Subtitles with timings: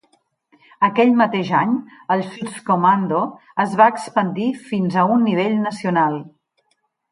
[0.85, 1.75] Aquell mateix any,
[2.15, 3.21] el "Schutzkommando"
[3.67, 6.21] es va expandir fins a un nivell nacional.